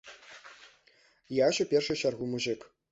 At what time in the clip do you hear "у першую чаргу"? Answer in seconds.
1.69-2.25